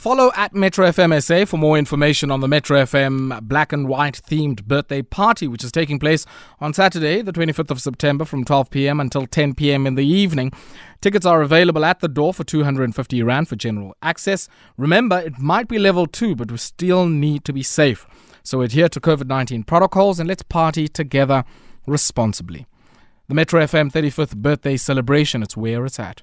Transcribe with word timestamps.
Follow 0.00 0.32
at 0.34 0.54
Metro 0.54 0.86
FM 0.86 1.22
SA 1.22 1.44
for 1.44 1.58
more 1.58 1.76
information 1.76 2.30
on 2.30 2.40
the 2.40 2.48
Metro 2.48 2.82
FM 2.82 3.42
black 3.42 3.70
and 3.70 3.86
white 3.86 4.22
themed 4.26 4.64
birthday 4.64 5.02
party, 5.02 5.46
which 5.46 5.62
is 5.62 5.70
taking 5.70 5.98
place 5.98 6.24
on 6.58 6.72
Saturday, 6.72 7.20
the 7.20 7.34
25th 7.34 7.70
of 7.70 7.82
September 7.82 8.24
from 8.24 8.42
12 8.42 8.70
p.m. 8.70 8.98
until 8.98 9.26
10 9.26 9.52
p.m. 9.56 9.86
in 9.86 9.96
the 9.96 10.06
evening. 10.06 10.52
Tickets 11.02 11.26
are 11.26 11.42
available 11.42 11.84
at 11.84 12.00
the 12.00 12.08
door 12.08 12.32
for 12.32 12.44
250 12.44 13.22
Rand 13.22 13.46
for 13.46 13.56
general 13.56 13.94
access. 14.00 14.48
Remember, 14.78 15.18
it 15.18 15.38
might 15.38 15.68
be 15.68 15.78
level 15.78 16.06
two, 16.06 16.34
but 16.34 16.50
we 16.50 16.56
still 16.56 17.06
need 17.06 17.44
to 17.44 17.52
be 17.52 17.62
safe. 17.62 18.06
So 18.42 18.62
adhere 18.62 18.88
to 18.88 19.00
COVID 19.00 19.26
19 19.26 19.64
protocols 19.64 20.18
and 20.18 20.26
let's 20.26 20.42
party 20.42 20.88
together 20.88 21.44
responsibly. 21.86 22.66
The 23.28 23.34
Metro 23.34 23.62
FM 23.62 23.92
35th 23.92 24.36
birthday 24.36 24.78
celebration, 24.78 25.42
it's 25.42 25.58
where 25.58 25.84
it's 25.84 26.00
at. 26.00 26.22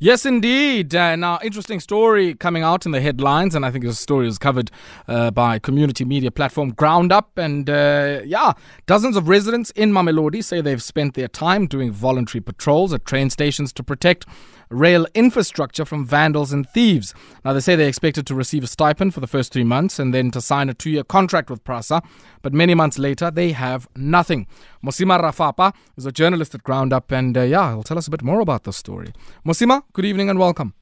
Yes, 0.00 0.26
indeed. 0.26 0.94
Uh, 0.94 1.14
now, 1.14 1.38
interesting 1.42 1.78
story 1.78 2.34
coming 2.34 2.64
out 2.64 2.84
in 2.84 2.90
the 2.90 3.00
headlines, 3.00 3.54
and 3.54 3.64
I 3.64 3.70
think 3.70 3.84
this 3.84 4.00
story 4.00 4.26
was 4.26 4.38
covered 4.38 4.72
uh, 5.06 5.30
by 5.30 5.60
community 5.60 6.04
media 6.04 6.32
platform 6.32 6.72
Ground 6.72 7.12
Up. 7.12 7.38
And 7.38 7.70
uh, 7.70 8.20
yeah, 8.24 8.54
dozens 8.86 9.16
of 9.16 9.28
residents 9.28 9.70
in 9.70 9.92
Mamelodi 9.92 10.42
say 10.42 10.60
they've 10.60 10.82
spent 10.82 11.14
their 11.14 11.28
time 11.28 11.66
doing 11.66 11.92
voluntary 11.92 12.42
patrols 12.42 12.92
at 12.92 13.04
train 13.04 13.30
stations 13.30 13.72
to 13.74 13.84
protect 13.84 14.26
rail 14.70 15.06
infrastructure 15.14 15.84
from 15.84 16.04
vandals 16.04 16.52
and 16.52 16.68
thieves. 16.68 17.14
Now, 17.44 17.52
they 17.52 17.60
say 17.60 17.76
they're 17.76 17.88
expected 17.88 18.26
to 18.26 18.34
receive 18.34 18.64
a 18.64 18.66
stipend 18.66 19.14
for 19.14 19.20
the 19.20 19.26
first 19.26 19.52
three 19.52 19.64
months 19.64 19.98
and 19.98 20.12
then 20.12 20.30
to 20.32 20.40
sign 20.40 20.68
a 20.68 20.74
two 20.74 20.90
year 20.90 21.04
contract 21.04 21.50
with 21.50 21.62
PRASA, 21.64 22.02
but 22.42 22.52
many 22.52 22.74
months 22.74 22.98
later, 22.98 23.30
they 23.30 23.52
have 23.52 23.88
nothing. 23.96 24.46
Mosima 24.84 25.18
Rafapa 25.18 25.72
is 25.96 26.04
a 26.04 26.12
journalist 26.12 26.54
at 26.54 26.62
Ground 26.62 26.92
Up, 26.92 27.10
and 27.10 27.34
uh, 27.38 27.40
yeah, 27.40 27.72
he'll 27.72 27.82
tell 27.82 27.96
us 27.96 28.06
a 28.06 28.10
bit 28.10 28.22
more 28.22 28.40
about 28.40 28.64
this 28.64 28.76
story. 28.76 29.14
Mosima, 29.42 29.82
good 29.94 30.04
evening 30.04 30.28
and 30.28 30.38
welcome. 30.38 30.74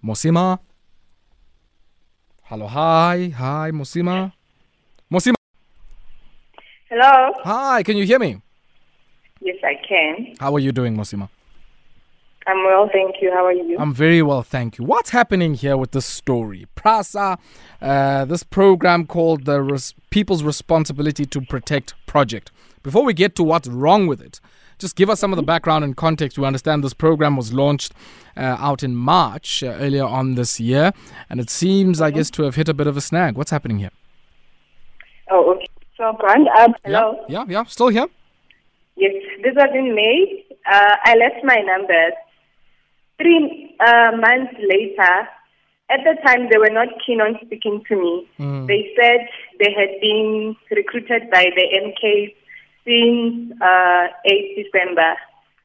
Mosima. 0.00 0.60
Hello, 2.44 2.68
hi, 2.68 3.32
hi, 3.36 3.72
Mosima. 3.72 4.32
Mosima. 5.10 5.34
Hello. 6.88 7.32
Hi, 7.42 7.82
can 7.82 7.96
you 7.96 8.04
hear 8.04 8.20
me? 8.20 8.40
Yes, 9.40 9.56
I 9.64 9.74
can. 9.74 10.36
How 10.38 10.54
are 10.54 10.60
you 10.60 10.70
doing, 10.70 10.96
Mosima? 10.96 11.28
I'm 12.46 12.64
well, 12.64 12.88
thank 12.92 13.16
you. 13.20 13.30
How 13.30 13.46
are 13.46 13.52
you? 13.52 13.76
I'm 13.78 13.94
very 13.94 14.20
well, 14.22 14.42
thank 14.42 14.78
you. 14.78 14.84
What's 14.84 15.10
happening 15.10 15.54
here 15.54 15.76
with 15.76 15.92
this 15.92 16.06
story? 16.06 16.66
PRASA, 16.74 17.38
uh, 17.80 18.24
this 18.24 18.42
program 18.42 19.06
called 19.06 19.44
the 19.44 19.62
Res- 19.62 19.94
People's 20.10 20.42
Responsibility 20.42 21.24
to 21.26 21.40
Protect 21.40 21.94
Project. 22.06 22.50
Before 22.82 23.04
we 23.04 23.14
get 23.14 23.36
to 23.36 23.44
what's 23.44 23.68
wrong 23.68 24.08
with 24.08 24.20
it, 24.20 24.40
just 24.78 24.96
give 24.96 25.08
us 25.08 25.20
some 25.20 25.32
of 25.32 25.36
the 25.36 25.44
background 25.44 25.84
and 25.84 25.96
context. 25.96 26.36
We 26.36 26.44
understand 26.44 26.82
this 26.82 26.94
program 26.94 27.36
was 27.36 27.52
launched 27.52 27.92
uh, 28.36 28.56
out 28.58 28.82
in 28.82 28.96
March 28.96 29.62
uh, 29.62 29.68
earlier 29.68 30.04
on 30.04 30.34
this 30.34 30.58
year, 30.58 30.92
and 31.30 31.38
it 31.38 31.48
seems, 31.48 32.00
I 32.00 32.10
guess, 32.10 32.28
to 32.32 32.42
have 32.42 32.56
hit 32.56 32.68
a 32.68 32.74
bit 32.74 32.88
of 32.88 32.96
a 32.96 33.00
snag. 33.00 33.36
What's 33.36 33.52
happening 33.52 33.78
here? 33.78 33.90
Oh, 35.30 35.52
okay. 35.54 35.66
So, 35.96 36.12
Grant, 36.18 36.48
um, 36.58 36.74
hello. 36.84 37.24
Yeah, 37.28 37.44
yeah, 37.44 37.44
yeah. 37.48 37.64
Still 37.64 37.88
here? 37.88 38.06
Yes, 38.96 39.12
this 39.44 39.54
was 39.54 39.70
in 39.74 39.94
May. 39.94 40.44
Uh, 40.68 40.96
I 41.04 41.14
left 41.14 41.44
my 41.44 41.56
numbers. 41.60 42.12
Three 43.18 43.76
uh, 43.80 44.12
months 44.16 44.54
later, 44.58 45.28
at 45.90 46.00
the 46.04 46.16
time, 46.24 46.48
they 46.50 46.56
were 46.56 46.72
not 46.72 46.88
keen 47.04 47.20
on 47.20 47.38
speaking 47.44 47.82
to 47.88 47.96
me. 47.96 48.28
Mm. 48.38 48.66
They 48.66 48.92
said 48.96 49.28
they 49.58 49.72
had 49.76 50.00
been 50.00 50.56
recruited 50.70 51.30
by 51.30 51.46
the 51.54 51.66
MK 51.68 52.34
since 52.84 53.52
uh, 53.60 54.08
8 54.24 54.64
December. 54.64 55.14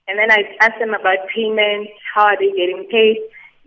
And 0.07 0.19
then 0.19 0.31
I 0.31 0.43
asked 0.61 0.79
them 0.79 0.93
about 0.93 1.27
payment, 1.33 1.89
how 2.13 2.25
are 2.25 2.37
they 2.37 2.51
getting 2.51 2.87
paid? 2.91 3.17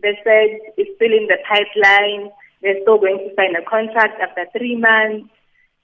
They 0.03 0.19
said 0.25 0.73
it's 0.77 0.91
still 0.97 1.13
in 1.13 1.29
the 1.29 1.39
pipeline. 1.49 2.31
They're 2.63 2.81
still 2.83 2.99
going 2.99 3.19
to 3.19 3.35
sign 3.37 3.57
a 3.57 3.65
contract 3.69 4.21
after 4.21 4.47
three 4.57 4.77
months. 4.77 5.29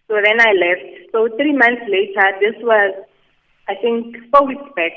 So 0.08 0.16
then 0.22 0.40
I 0.40 0.52
left. 0.52 1.12
So 1.12 1.28
three 1.36 1.52
months 1.52 1.82
later, 1.88 2.24
this 2.40 2.54
was, 2.62 2.94
I 3.68 3.74
think, 3.74 4.16
four 4.30 4.46
weeks 4.46 4.68
back. 4.76 4.96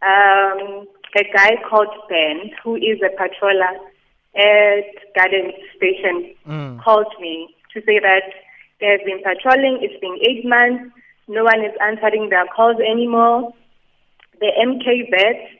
Um, 0.00 0.86
a 1.16 1.24
guy 1.32 1.56
called 1.68 1.88
Ben, 2.08 2.50
who 2.62 2.76
is 2.76 3.00
a 3.02 3.10
patroller 3.20 3.76
at 4.34 5.14
Garden 5.14 5.52
Station, 5.76 6.34
Mm. 6.48 6.82
called 6.82 7.12
me 7.20 7.54
to 7.72 7.80
say 7.82 7.98
that 7.98 8.24
they 8.80 8.86
have 8.86 9.04
been 9.04 9.22
patrolling. 9.22 9.78
It's 9.82 9.98
been 10.00 10.18
eight 10.28 10.44
months. 10.44 10.94
No 11.28 11.44
one 11.44 11.64
is 11.64 11.74
answering 11.80 12.28
their 12.30 12.46
calls 12.46 12.80
anymore. 12.80 13.52
The 14.40 14.50
MK 14.58 15.08
vets 15.10 15.52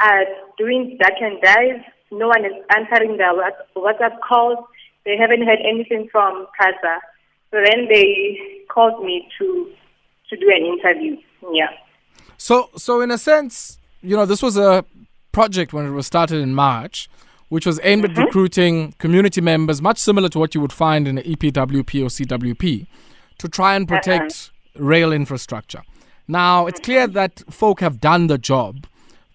are 0.00 0.24
doing 0.58 0.96
duck 0.98 1.12
and 1.20 1.40
dive. 1.42 1.82
No 2.10 2.28
one 2.28 2.44
is 2.44 2.54
answering 2.76 3.16
their 3.18 3.34
Whats- 3.34 3.66
WhatsApp 3.76 4.18
calls. 4.20 4.58
They 5.04 5.16
haven't 5.16 5.42
heard 5.44 5.60
anything 5.60 6.08
from 6.10 6.46
PRASA. 6.56 7.00
So 7.50 7.60
then 7.64 7.88
they 7.88 8.38
called 8.68 9.04
me 9.04 9.28
to 9.38 9.70
to 10.28 10.36
do 10.36 10.48
an 10.48 10.64
interview. 10.64 11.16
Yeah. 11.52 11.70
So, 12.36 12.70
so 12.76 13.00
in 13.00 13.10
a 13.10 13.18
sense, 13.18 13.79
you 14.02 14.16
know, 14.16 14.26
this 14.26 14.42
was 14.42 14.56
a 14.56 14.84
project 15.32 15.72
when 15.72 15.86
it 15.86 15.90
was 15.90 16.06
started 16.06 16.40
in 16.40 16.54
March, 16.54 17.08
which 17.48 17.66
was 17.66 17.80
aimed 17.82 18.04
at 18.04 18.16
recruiting 18.16 18.92
community 18.98 19.40
members, 19.40 19.82
much 19.82 19.98
similar 19.98 20.28
to 20.28 20.38
what 20.38 20.54
you 20.54 20.60
would 20.60 20.72
find 20.72 21.06
in 21.06 21.18
E 21.18 21.36
EPWP 21.36 22.02
or 22.02 22.08
CWP, 22.08 22.86
to 23.38 23.48
try 23.48 23.74
and 23.74 23.88
protect 23.88 24.50
rail 24.76 25.12
infrastructure. 25.12 25.82
Now, 26.28 26.66
it's 26.66 26.80
clear 26.80 27.06
that 27.08 27.42
folk 27.50 27.80
have 27.80 28.00
done 28.00 28.28
the 28.28 28.38
job, 28.38 28.86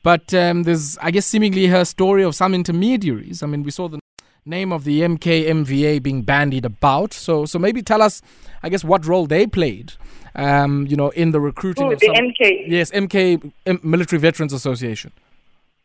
but 0.02 0.34
um, 0.34 0.64
there's, 0.64 0.98
I 1.00 1.12
guess, 1.12 1.26
seemingly 1.26 1.66
a 1.66 1.84
story 1.84 2.24
of 2.24 2.36
some 2.36 2.54
intermediaries. 2.54 3.44
I 3.44 3.48
mean, 3.48 3.64
we 3.64 3.72
saw 3.72 3.90
the 3.90 4.00
name 4.46 4.72
of 4.72 4.84
the 4.84 5.02
MKMVA 5.02 6.02
being 6.04 6.22
bandied 6.22 6.66
about. 6.66 7.14
So, 7.14 7.46
so 7.46 7.58
maybe 7.58 7.82
tell 7.82 8.02
us, 8.02 8.22
I 8.62 8.70
guess, 8.70 8.84
what 8.84 9.06
role 9.06 9.26
they 9.26 9.48
played, 9.48 9.94
um, 10.36 10.86
you 10.88 10.96
know, 10.96 11.10
in 11.10 11.32
the 11.32 11.40
recruiting 11.40 11.88
Oh, 11.88 11.92
of 11.94 12.00
the 12.00 12.06
some. 12.08 12.16
MK. 12.16 12.66
Yes, 12.68 12.92
MK 12.92 13.52
M- 13.66 13.80
Military 13.84 14.20
Veterans 14.20 14.54
Association. 14.54 15.12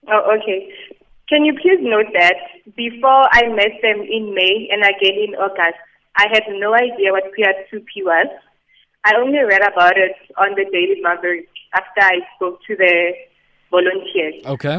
Oh, 0.08 0.36
okay. 0.38 0.70
Can 1.28 1.44
you 1.44 1.54
please 1.54 1.78
note 1.80 2.06
that 2.14 2.36
before 2.76 3.24
I 3.32 3.46
met 3.48 3.72
them 3.82 4.00
in 4.02 4.34
May 4.34 4.68
and 4.72 4.82
again 4.82 5.16
in 5.28 5.34
August, 5.36 5.78
I 6.16 6.26
had 6.32 6.42
no 6.48 6.74
idea 6.74 7.12
what 7.12 7.24
PR2P 7.38 8.04
was. 8.04 8.26
I 9.04 9.14
only 9.16 9.38
read 9.38 9.62
about 9.62 9.96
it 9.96 10.12
on 10.36 10.50
the 10.56 10.64
Daily 10.70 11.00
Maverick 11.00 11.48
after 11.72 12.00
I 12.02 12.18
spoke 12.36 12.58
to 12.66 12.76
the 12.76 13.12
volunteers. 13.70 14.34
Okay. 14.44 14.78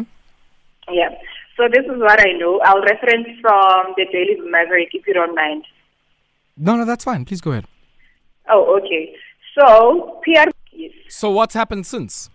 Yeah. 0.92 1.09
So 1.61 1.67
this 1.67 1.85
is 1.85 2.01
what 2.01 2.19
I 2.19 2.31
know. 2.39 2.59
I'll 2.66 2.81
reference 2.81 3.27
from 3.39 3.94
the 3.95 4.07
Daily 4.11 4.35
Maverick 4.49 4.89
if 4.94 5.05
you 5.05 5.13
don't 5.13 5.35
mind. 5.35 5.63
No, 6.57 6.75
no, 6.75 6.85
that's 6.85 7.03
fine. 7.03 7.23
Please 7.23 7.39
go 7.39 7.51
ahead. 7.51 7.66
Oh, 8.49 8.79
okay. 8.79 9.13
So 9.55 10.19
PR. 10.23 10.50
So, 11.07 11.29
what's 11.29 11.53
happened 11.53 11.85
since? 11.85 12.31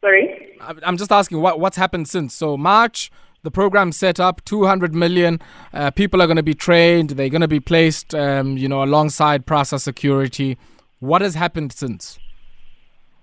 Sorry. 0.00 0.56
I- 0.60 0.74
I'm 0.82 0.96
just 0.96 1.12
asking 1.12 1.40
what 1.40 1.60
what's 1.60 1.76
happened 1.76 2.08
since. 2.08 2.34
So, 2.34 2.56
March, 2.56 3.12
the 3.44 3.52
program 3.52 3.92
set 3.92 4.18
up, 4.18 4.44
200 4.44 4.92
million. 4.92 5.40
Uh, 5.72 5.92
people 5.92 6.20
are 6.20 6.26
going 6.26 6.36
to 6.36 6.42
be 6.42 6.54
trained. 6.54 7.10
They're 7.10 7.28
going 7.28 7.42
to 7.42 7.48
be 7.48 7.60
placed, 7.60 8.12
um, 8.12 8.56
you 8.56 8.68
know, 8.68 8.82
alongside 8.82 9.46
PRASA's 9.46 9.84
security. 9.84 10.58
What 10.98 11.22
has 11.22 11.36
happened 11.36 11.72
since? 11.72 12.18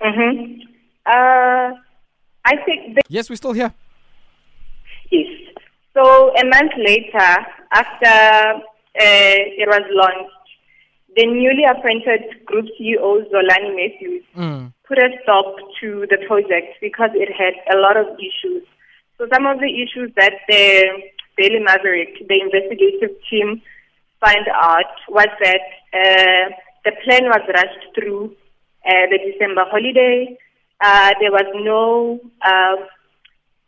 Mm-hmm. 0.02 0.62
Uh, 1.06 1.75
I 2.46 2.56
think 2.66 2.96
the 2.96 3.02
Yes, 3.09 3.30
we're 3.30 3.36
still 3.36 3.52
here. 3.52 3.74
So 5.94 6.34
a 6.36 6.46
month 6.46 6.72
later, 6.78 7.46
after 7.72 8.14
uh, 9.00 9.38
it 9.62 9.68
was 9.68 9.84
launched, 9.92 10.34
the 11.16 11.26
newly 11.28 11.64
appointed 11.70 12.46
group 12.46 12.66
CEO 12.80 13.30
Zolani 13.31 13.76
Matthews 13.76 14.24
Mm. 14.36 14.74
put 14.88 14.98
a 14.98 15.09
stop 15.22 15.46
to 15.80 16.08
the 16.09 16.18
project 16.28 16.81
because 16.81 17.12
it 17.14 17.30
had 17.31 17.54
a 17.76 17.78
lot 17.80 17.96
of 17.98 18.08
issues. 18.18 18.64
So 19.18 19.28
some 19.31 19.46
of 19.46 19.59
the 19.59 19.70
issues 19.70 20.12
that 20.18 20.34
the 20.50 20.90
Daily 21.38 21.60
Maverick, 21.60 22.18
the 22.28 22.40
investigative 22.42 23.16
team, 23.30 23.62
found 24.25 24.48
out 24.48 24.92
was 25.10 25.28
that 25.40 25.62
uh, 25.94 26.50
the 26.86 26.94
plan 27.04 27.25
was 27.25 27.42
rushed 27.48 27.86
through 27.94 28.36
uh, 28.86 29.06
the 29.12 29.19
December 29.31 29.66
holiday. 29.69 30.36
Uh, 30.81 31.13
there 31.19 31.31
was 31.31 31.45
no 31.63 32.19
uh, 32.42 32.75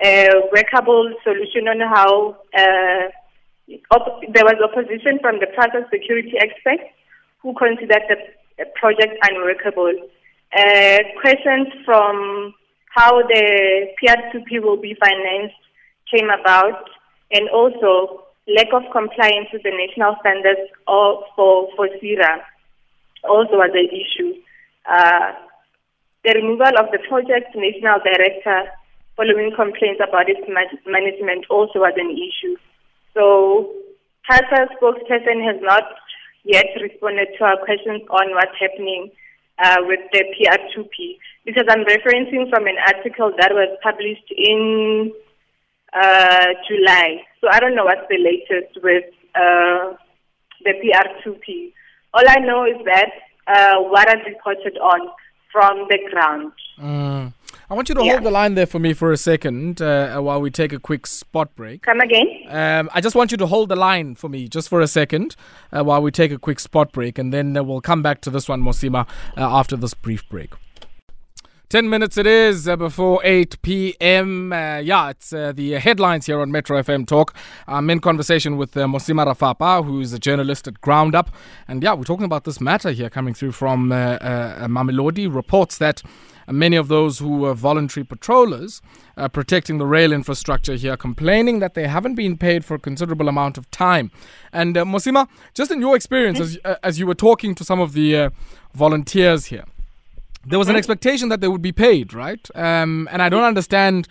a 0.03 0.29
workable 0.51 1.13
solution 1.23 1.67
on 1.67 1.79
how 1.79 2.37
uh, 2.57 3.07
op- 3.91 4.21
there 4.33 4.43
was 4.43 4.59
opposition 4.63 5.19
from 5.21 5.39
the 5.39 5.47
PRASA's 5.55 5.89
security 5.91 6.33
experts 6.39 6.83
who 7.41 7.53
considered 7.55 8.03
the 8.09 8.17
uh, 8.61 8.65
project 8.75 9.15
unworkable. 9.23 9.93
Uh, 10.55 10.99
questions 11.21 11.67
from 11.85 12.53
how 12.89 13.21
the 13.27 13.87
PR2P 14.01 14.61
will 14.61 14.77
be 14.77 14.95
financed 14.99 15.55
came 16.11 16.29
about, 16.29 16.89
and 17.31 17.49
also 17.49 18.23
lack 18.47 18.67
of 18.73 18.83
compliance 18.91 19.47
with 19.51 19.63
the 19.63 19.71
national 19.71 20.15
standards 20.21 20.69
of, 20.87 21.23
for, 21.35 21.69
for 21.75 21.87
PSIRA 21.87 22.41
also 23.27 23.57
was 23.57 23.71
an 23.73 23.89
issue. 23.89 24.39
Uh, 24.85 25.33
the 26.23 26.33
removal 26.35 26.73
of 26.79 26.91
the 26.91 26.99
project 27.09 27.55
national 27.55 27.99
director 28.03 28.69
following 29.15 29.51
complaints 29.55 30.01
about 30.03 30.29
its 30.29 30.41
management 30.47 31.45
also 31.49 31.79
was 31.79 31.93
an 31.97 32.11
issue. 32.11 32.55
So 33.13 33.71
PRASA's 34.27 34.69
spokesperson 34.81 35.43
has 35.45 35.61
not 35.61 35.83
yet 36.43 36.67
responded 36.81 37.29
to 37.37 37.43
our 37.43 37.57
questions 37.57 38.01
on 38.09 38.31
what's 38.35 38.57
happening 38.59 39.11
uh, 39.63 39.77
with 39.81 39.99
the 40.11 40.23
PR2P 40.35 41.17
because 41.45 41.65
I'm 41.69 41.85
referencing 41.85 42.49
from 42.49 42.67
an 42.67 42.75
article 42.87 43.31
that 43.39 43.51
was 43.51 43.77
published 43.81 44.31
in 44.35 45.11
uh, 45.93 46.47
July. 46.67 47.23
So 47.41 47.47
I 47.51 47.59
don't 47.59 47.75
know 47.75 47.85
what's 47.85 48.07
the 48.09 48.17
latest 48.17 48.83
with 48.83 49.05
uh, 49.33 49.95
the 50.63 50.73
PR2P. 50.83 51.71
All 52.13 52.23
I 52.27 52.39
know 52.39 52.65
is 52.65 52.83
that 52.85 53.11
uh, 53.47 53.81
what 53.83 54.09
I've 54.09 54.25
reported 54.25 54.77
on 54.77 55.09
from 55.51 55.87
the 55.89 55.99
ground. 56.11 56.51
Mm. 56.79 57.33
I 57.67 57.73
want 57.73 57.89
you 57.89 57.95
to 57.95 58.05
yeah. 58.05 58.11
hold 58.11 58.23
the 58.23 58.31
line 58.31 58.53
there 58.53 58.67
for 58.67 58.77
me 58.77 58.93
for 58.93 59.11
a 59.11 59.17
second 59.17 59.81
uh, 59.81 60.19
while 60.19 60.39
we 60.39 60.51
take 60.51 60.71
a 60.71 60.79
quick 60.79 61.07
spot 61.07 61.55
break. 61.55 61.81
Come 61.81 61.99
again? 61.99 62.27
Um, 62.47 62.91
I 62.93 63.01
just 63.01 63.15
want 63.15 63.31
you 63.31 63.37
to 63.37 63.47
hold 63.47 63.69
the 63.69 63.75
line 63.75 64.13
for 64.13 64.29
me 64.29 64.47
just 64.47 64.69
for 64.69 64.81
a 64.81 64.87
second 64.87 65.35
uh, 65.75 65.83
while 65.83 66.01
we 66.01 66.11
take 66.11 66.31
a 66.31 66.37
quick 66.37 66.59
spot 66.59 66.91
break, 66.91 67.17
and 67.17 67.33
then 67.33 67.57
uh, 67.57 67.63
we'll 67.63 67.81
come 67.81 68.03
back 68.03 68.21
to 68.21 68.29
this 68.29 68.47
one, 68.47 68.61
Mosima, 68.61 69.07
uh, 69.35 69.57
after 69.57 69.75
this 69.75 69.95
brief 69.95 70.27
break. 70.29 70.53
10 71.69 71.89
minutes 71.89 72.15
it 72.15 72.27
is 72.27 72.67
uh, 72.67 72.75
before 72.75 73.19
8 73.23 73.59
p.m. 73.63 74.53
Uh, 74.53 74.77
yeah, 74.77 75.09
it's 75.09 75.33
uh, 75.33 75.51
the 75.51 75.71
headlines 75.73 76.27
here 76.27 76.39
on 76.39 76.51
Metro 76.51 76.79
FM 76.79 77.07
Talk. 77.07 77.35
I'm 77.67 77.89
in 77.89 77.99
conversation 77.99 78.57
with 78.57 78.77
uh, 78.77 78.87
Mosima 78.87 79.25
Rafapa, 79.25 79.83
who's 79.83 80.13
a 80.13 80.19
journalist 80.19 80.67
at 80.67 80.79
Ground 80.81 81.15
Up. 81.15 81.31
And 81.67 81.81
yeah, 81.81 81.93
we're 81.93 82.03
talking 82.03 82.25
about 82.25 82.43
this 82.43 82.61
matter 82.61 82.91
here 82.91 83.09
coming 83.09 83.33
through 83.33 83.53
from 83.53 83.91
uh, 83.91 83.95
uh, 83.95 84.67
Mamelodi. 84.67 85.33
Reports 85.33 85.79
that 85.79 86.03
many 86.53 86.75
of 86.75 86.87
those 86.87 87.19
who 87.19 87.37
were 87.37 87.53
voluntary 87.53 88.03
patrollers 88.03 88.81
uh, 89.17 89.27
protecting 89.27 89.77
the 89.77 89.85
rail 89.85 90.11
infrastructure 90.11 90.75
here 90.75 90.97
complaining 90.97 91.59
that 91.59 91.73
they 91.73 91.87
haven't 91.87 92.15
been 92.15 92.37
paid 92.37 92.63
for 92.63 92.75
a 92.75 92.79
considerable 92.79 93.27
amount 93.27 93.57
of 93.57 93.69
time. 93.71 94.11
And 94.51 94.77
uh, 94.77 94.85
Mosima, 94.85 95.27
just 95.53 95.71
in 95.71 95.79
your 95.79 95.95
experience, 95.95 96.39
as, 96.39 96.57
uh, 96.65 96.75
as 96.83 96.99
you 96.99 97.07
were 97.07 97.15
talking 97.15 97.55
to 97.55 97.63
some 97.63 97.79
of 97.79 97.93
the 97.93 98.17
uh, 98.17 98.29
volunteers 98.73 99.45
here, 99.45 99.65
there 100.45 100.59
was 100.59 100.69
an 100.69 100.75
expectation 100.75 101.29
that 101.29 101.41
they 101.41 101.47
would 101.47 101.61
be 101.61 101.71
paid, 101.71 102.13
right? 102.13 102.47
Um, 102.53 103.09
and 103.11 103.21
I 103.21 103.29
don't 103.29 103.43
understand 103.43 104.07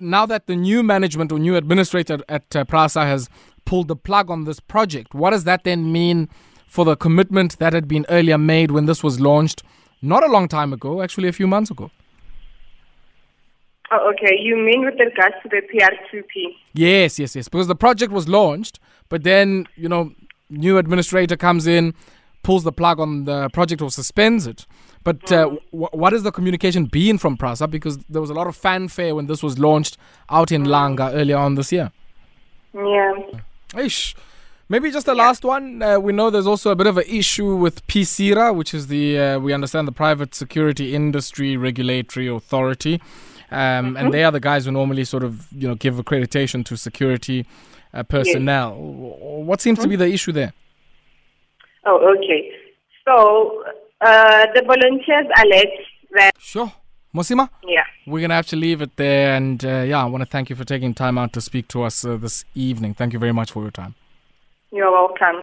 now 0.00 0.26
that 0.26 0.46
the 0.46 0.56
new 0.56 0.82
management 0.82 1.30
or 1.30 1.38
new 1.38 1.56
administrator 1.56 2.18
at 2.28 2.54
uh, 2.54 2.64
PRASA 2.64 3.04
has 3.04 3.28
pulled 3.64 3.88
the 3.88 3.96
plug 3.96 4.30
on 4.30 4.44
this 4.44 4.60
project. 4.60 5.14
What 5.14 5.30
does 5.30 5.44
that 5.44 5.64
then 5.64 5.92
mean 5.92 6.28
for 6.66 6.84
the 6.84 6.96
commitment 6.96 7.58
that 7.58 7.72
had 7.72 7.86
been 7.86 8.06
earlier 8.08 8.38
made 8.38 8.70
when 8.70 8.86
this 8.86 9.02
was 9.02 9.20
launched? 9.20 9.62
Not 10.00 10.22
a 10.24 10.28
long 10.28 10.48
time 10.48 10.72
ago, 10.72 11.02
actually 11.02 11.28
a 11.28 11.32
few 11.32 11.46
months 11.46 11.70
ago. 11.70 11.90
Oh, 13.90 14.12
okay. 14.12 14.36
You 14.38 14.56
mean 14.56 14.84
with 14.84 14.98
regards 14.98 15.34
to 15.42 15.48
the 15.48 15.62
PR2P? 15.62 16.54
Yes, 16.74 17.18
yes, 17.18 17.34
yes. 17.34 17.48
Because 17.48 17.68
the 17.68 17.74
project 17.74 18.12
was 18.12 18.28
launched, 18.28 18.78
but 19.08 19.24
then, 19.24 19.66
you 19.76 19.88
know, 19.88 20.12
new 20.50 20.78
administrator 20.78 21.36
comes 21.36 21.66
in, 21.66 21.94
pulls 22.42 22.64
the 22.64 22.72
plug 22.72 23.00
on 23.00 23.24
the 23.24 23.48
project 23.50 23.80
or 23.80 23.90
suspends 23.90 24.46
it. 24.46 24.66
But 25.04 25.32
uh, 25.32 25.48
mm. 25.48 25.58
w- 25.72 25.88
what 25.92 26.12
has 26.12 26.22
the 26.22 26.32
communication 26.32 26.84
been 26.84 27.16
from 27.16 27.36
PRASA? 27.36 27.68
Because 27.68 27.98
there 28.10 28.20
was 28.20 28.30
a 28.30 28.34
lot 28.34 28.46
of 28.46 28.56
fanfare 28.56 29.14
when 29.14 29.26
this 29.26 29.42
was 29.42 29.58
launched 29.58 29.96
out 30.28 30.52
in 30.52 30.64
mm. 30.64 30.68
Langa 30.68 31.14
earlier 31.14 31.38
on 31.38 31.54
this 31.54 31.72
year. 31.72 31.90
Yeah. 32.74 33.14
Ish. 33.76 34.14
Maybe 34.70 34.90
just 34.90 35.06
the 35.06 35.14
yeah. 35.14 35.22
last 35.22 35.44
one. 35.44 35.82
Uh, 35.82 35.98
we 35.98 36.12
know 36.12 36.28
there's 36.28 36.46
also 36.46 36.70
a 36.70 36.76
bit 36.76 36.86
of 36.86 36.98
an 36.98 37.04
issue 37.08 37.56
with 37.56 37.86
PSIRA, 37.86 38.54
which 38.54 38.74
is 38.74 38.88
the, 38.88 39.18
uh, 39.18 39.38
we 39.38 39.54
understand, 39.54 39.88
the 39.88 39.92
Private 39.92 40.34
Security 40.34 40.94
Industry 40.94 41.56
Regulatory 41.56 42.28
Authority. 42.28 43.00
Um, 43.50 43.58
mm-hmm. 43.58 43.96
And 43.96 44.12
they 44.12 44.24
are 44.24 44.30
the 44.30 44.40
guys 44.40 44.66
who 44.66 44.72
normally 44.72 45.04
sort 45.04 45.24
of, 45.24 45.50
you 45.52 45.66
know, 45.66 45.74
give 45.74 45.94
accreditation 45.94 46.66
to 46.66 46.76
security 46.76 47.46
uh, 47.94 48.02
personnel. 48.02 48.76
Yes. 48.78 49.46
What 49.46 49.62
seems 49.62 49.78
mm-hmm. 49.78 49.84
to 49.84 49.88
be 49.88 49.96
the 49.96 50.12
issue 50.12 50.32
there? 50.32 50.52
Oh, 51.86 52.14
okay. 52.16 52.50
So 53.06 53.64
uh, 54.02 54.46
the 54.54 54.62
volunteers 54.66 55.26
allege 55.42 55.86
that. 56.12 56.32
Sure. 56.38 56.70
Mosima? 57.14 57.48
Yeah. 57.64 57.84
We're 58.06 58.20
going 58.20 58.28
to 58.28 58.34
have 58.34 58.46
to 58.48 58.56
leave 58.56 58.82
it 58.82 58.96
there. 58.96 59.34
And 59.34 59.64
uh, 59.64 59.84
yeah, 59.86 60.02
I 60.02 60.04
want 60.04 60.20
to 60.20 60.28
thank 60.28 60.50
you 60.50 60.56
for 60.56 60.64
taking 60.64 60.92
time 60.92 61.16
out 61.16 61.32
to 61.32 61.40
speak 61.40 61.68
to 61.68 61.84
us 61.84 62.04
uh, 62.04 62.18
this 62.18 62.44
evening. 62.54 62.92
Thank 62.92 63.14
you 63.14 63.18
very 63.18 63.32
much 63.32 63.52
for 63.52 63.62
your 63.62 63.70
time. 63.70 63.94
You're 64.70 64.90
welcome. 64.90 65.40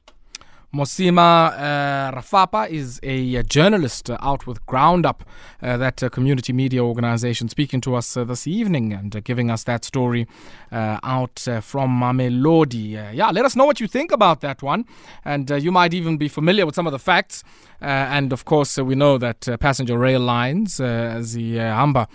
Mosima 0.75 1.53
uh, 1.57 2.11
Rafapa 2.11 2.69
is 2.69 2.99
a, 3.01 3.41
journalist 3.43 4.09
uh, 4.09 4.17
out 4.19 4.45
with 4.45 4.65
Ground 4.65 5.05
Up, 5.05 5.23
uh, 5.61 5.77
that 5.77 6.03
uh, 6.03 6.09
community 6.09 6.51
media 6.51 6.83
organization, 6.83 7.47
speaking 7.47 7.79
to 7.81 7.95
us 7.95 8.17
uh, 8.17 8.25
this 8.25 8.45
evening 8.45 8.91
and 8.91 9.15
uh, 9.15 9.21
giving 9.21 9.49
us 9.49 9.63
that 9.63 9.85
story 9.85 10.27
out 10.71 11.39
from 11.61 11.97
Mamelodi. 11.97 13.13
yeah, 13.13 13.31
let 13.31 13.45
us 13.45 13.55
know 13.55 13.63
what 13.65 13.79
you 13.79 13.87
think 13.87 14.11
about 14.11 14.41
that 14.41 14.61
one. 14.61 14.83
And 15.23 15.49
you 15.49 15.71
might 15.71 15.93
even 15.93 16.17
be 16.17 16.27
familiar 16.27 16.65
with 16.65 16.75
some 16.75 16.85
of 16.85 16.91
the 16.91 16.99
facts. 16.99 17.43
and 17.79 18.33
of 18.33 18.43
course, 18.43 18.77
we 18.77 18.95
know 18.95 19.17
that 19.17 19.47
passenger 19.61 19.97
rail 19.97 20.19
lines, 20.19 20.77
the 20.77 21.59
uh, 21.59 22.07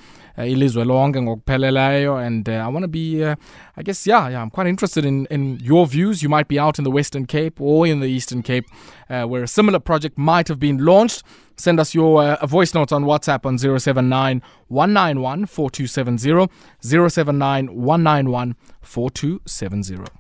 ilizwe 0.47 0.85
lonke 0.85 1.23
ngokupheleleyo. 1.23 2.17
And 2.17 2.49
uh, 2.49 2.55
i 2.55 2.69
want 2.73 2.83
to 2.83 2.89
be 2.89 3.25
uh, 3.25 3.35
i 3.77 3.83
guess 3.83 4.07
yeah 4.07 4.31
yeah 4.31 4.43
i'm 4.43 4.51
quite 4.51 4.69
interested 4.69 5.05
in 5.05 5.27
in 5.31 5.59
your 5.63 5.87
views. 5.87 6.23
You 6.23 6.29
might 6.29 6.49
be 6.49 6.61
out 6.61 6.79
in 6.79 6.85
the 6.85 6.91
western 6.91 7.27
cape 7.27 7.61
or 7.61 7.87
in 7.87 8.01
the 8.01 8.07
eastern 8.07 8.43
cape 8.43 8.67
uh, 9.11 9.25
where 9.25 9.43
a 9.43 9.49
similar 9.49 9.81
project 9.81 10.19
might 10.19 10.49
have 10.49 10.59
been 10.59 10.85
launched. 10.85 11.23
Send 11.57 11.81
us 11.81 11.95
your 11.95 12.23
uh, 12.23 12.47
voice 12.47 12.75
note 12.75 12.91
on 12.93 13.05
whatsapp 13.05 13.45
on 13.45 13.59
079 13.59 14.43
191 14.69 15.47
4270 15.47 16.49
079 16.81 17.67
191 17.67 18.57
4270 18.81 20.20